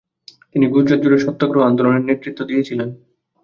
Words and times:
তিনি 0.51 0.65
গুজরাত 0.67 0.99
জুড়ে 1.03 1.17
সত্যগ্রহ 1.17 1.63
আন্দোলনের 1.65 2.07
নেতৃত্ব 2.09 2.39
দিয়েছিলেন। 2.43 2.89